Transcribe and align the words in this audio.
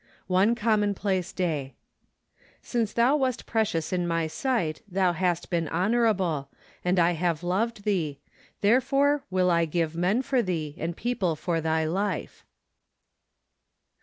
One 0.25 0.55
Commonplace 0.55 1.31
Day." 1.31 1.75
Since 2.63 2.91
thou 2.93 3.15
least 3.19 3.45
precious 3.45 3.93
in 3.93 4.09
ray 4.09 4.27
sight, 4.29 4.81
than 4.87 5.13
hast 5.13 5.51
been 5.51 5.67
honorable 5.67 6.49
,* 5.67 6.49
and 6.83 6.97
I 6.97 7.11
have 7.11 7.43
loved 7.43 7.83
thee: 7.83 8.19
therefore 8.61 9.25
will 9.29 9.51
I 9.51 9.65
give 9.65 9.95
men 9.95 10.23
for 10.23 10.41
thee, 10.41 10.73
and 10.79 10.97
people 10.97 11.35
for 11.35 11.61
thy 11.61 11.85
life." 11.85 12.43